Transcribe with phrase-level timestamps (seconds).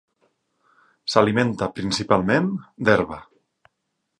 [1.15, 2.51] S'alimenta principalment
[2.89, 3.21] d'herba.